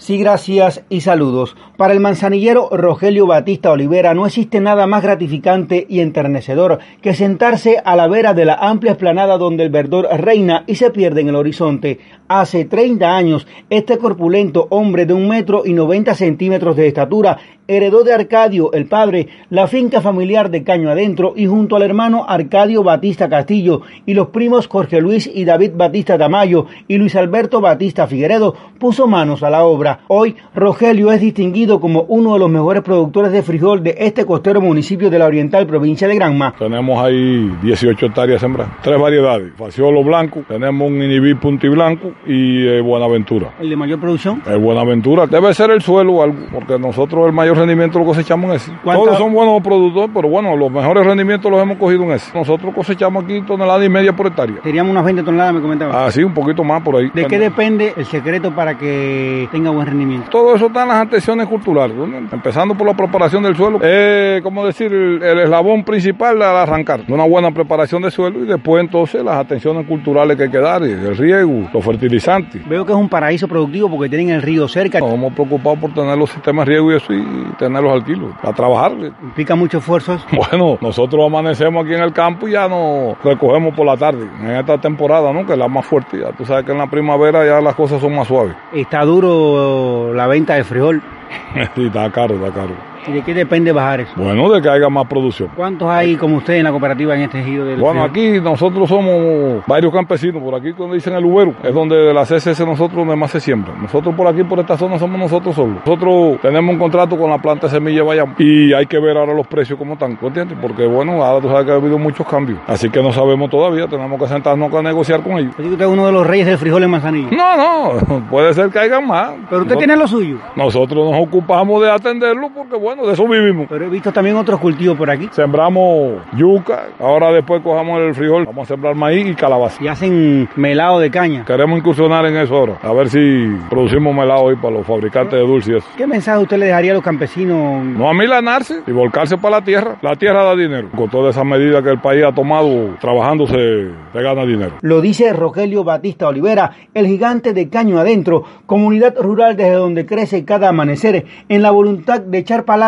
[0.00, 1.54] Sí, gracias y saludos.
[1.76, 7.82] Para el manzanillero Rogelio Batista Olivera no existe nada más gratificante y enternecedor que sentarse
[7.84, 11.28] a la vera de la amplia esplanada donde el verdor reina y se pierde en
[11.28, 11.98] el horizonte.
[12.28, 17.36] Hace 30 años, este corpulento hombre de un metro y 90 centímetros de estatura
[17.70, 22.24] heredó de Arcadio, el padre, la finca familiar de Caño Adentro y junto al hermano
[22.28, 27.60] Arcadio Batista Castillo y los primos Jorge Luis y David Batista Tamayo y Luis Alberto
[27.60, 30.00] Batista Figueredo puso manos a la obra.
[30.08, 34.60] Hoy, Rogelio es distinguido como uno de los mejores productores de frijol de este costero
[34.60, 36.54] municipio de la Oriental, provincia de Granma.
[36.58, 42.66] Tenemos ahí 18 hectáreas sembradas, tres variedades, faciolo blanco, tenemos un inhibí punti blanco y
[42.66, 43.52] eh, Buenaventura.
[43.60, 44.42] ¿El de mayor producción?
[44.46, 48.56] El Buenaventura debe ser el suelo, algo, porque nosotros el mayor rendimiento lo cosechamos en
[48.56, 48.72] ese.
[48.84, 52.36] Todos son buenos productores, pero bueno, los mejores rendimientos los hemos cogido en ese.
[52.36, 54.56] Nosotros cosechamos aquí tonelada y media por hectárea.
[54.62, 56.06] Seríamos unas 20 toneladas, me comentaba.
[56.06, 57.10] Ah, sí, un poquito más por ahí.
[57.12, 60.28] ¿De qué depende el secreto para que tenga buen rendimiento?
[60.30, 62.04] Todo eso está en las atenciones culturales, ¿no?
[62.32, 63.80] empezando por la preparación del suelo.
[63.82, 67.02] Es, como decir, el, el eslabón principal al arrancar.
[67.08, 70.82] Una buena preparación del suelo y después entonces las atenciones culturales que hay que dar,
[70.82, 72.66] el riego, los fertilizantes.
[72.68, 75.00] Veo que es un paraíso productivo porque tienen el río cerca.
[75.00, 77.24] Nos hemos preocupado por tener los sistemas de riego y eso y
[77.58, 78.92] tenerlos al kilo, a trabajar.
[79.22, 80.26] ¿Implica mucho esfuerzo eso?
[80.50, 84.50] Bueno, nosotros amanecemos aquí en el campo y ya nos recogemos por la tarde, en
[84.50, 85.46] esta temporada, ¿no?
[85.46, 86.18] Que es la más fuerte.
[86.20, 88.54] Ya tú sabes que en la primavera ya las cosas son más suaves.
[88.72, 91.02] Está duro la venta de frijol.
[91.74, 92.89] sí, está caro, está caro.
[93.06, 94.12] ¿Y de qué depende bajar eso?
[94.16, 95.50] Bueno, de que haya más producción.
[95.56, 99.64] ¿Cuántos hay como ustedes en la cooperativa en este ejido del Bueno, aquí nosotros somos
[99.66, 100.42] varios campesinos.
[100.42, 103.40] Por aquí, cuando dicen el Ubero, es donde de la CSS nosotros donde más se
[103.40, 103.72] siembra.
[103.80, 105.76] Nosotros por aquí, por esta zona, somos nosotros solos.
[105.84, 109.34] Nosotros tenemos un contrato con la planta de semilla Bayam y hay que ver ahora
[109.34, 110.58] los precios como están, ¿entiendes?
[110.60, 112.58] Porque bueno, ahora tú sabes que ha habido muchos cambios.
[112.66, 115.54] Así que no sabemos todavía, tenemos que sentarnos a negociar con ellos.
[115.58, 117.28] Usted es uno de los reyes del frijol en Manzanillo.
[117.30, 119.32] No, no, puede ser que haya más.
[119.48, 120.38] Pero usted tiene lo suyo.
[120.56, 123.66] Nosotros nos ocupamos de atenderlo porque bueno, de eso vivimos.
[123.68, 125.28] Pero he visto también otros cultivos por aquí.
[125.32, 129.82] Sembramos yuca, ahora después cojamos el frijol, vamos a sembrar maíz y calabaza.
[129.82, 131.44] Y hacen melado de caña.
[131.44, 135.46] Queremos incursionar en eso ahora, a ver si producimos melado hoy para los fabricantes de
[135.46, 135.84] dulces.
[135.96, 137.84] ¿Qué mensaje usted le dejaría a los campesinos?
[137.84, 139.96] No a milanarse y volcarse para la tierra.
[140.02, 140.88] La tierra da dinero.
[140.96, 144.76] Con todas esas medidas que el país ha tomado, trabajando se, gana dinero.
[144.82, 150.44] Lo dice Rogelio Batista Olivera, el gigante de Caño Adentro, comunidad rural desde donde crece
[150.44, 152.79] cada amanecer, en la voluntad de echar para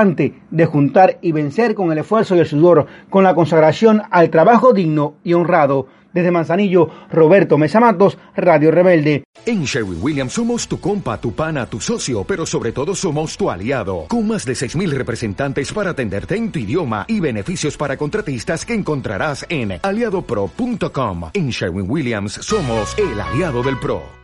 [0.51, 4.73] de juntar y vencer con el esfuerzo y el sudor, con la consagración al trabajo
[4.73, 5.87] digno y honrado.
[6.15, 9.25] Desde Manzanillo, Roberto Mesa Matos, Radio Rebelde.
[9.47, 13.51] En Sherwin Williams somos tu compa, tu pana, tu socio, pero sobre todo somos tu
[13.51, 18.65] aliado, con más de 6.000 representantes para atenderte en tu idioma y beneficios para contratistas
[18.67, 21.31] que encontrarás en aliadopro.com.
[21.33, 24.03] En Sherwin Williams somos el aliado del PRO.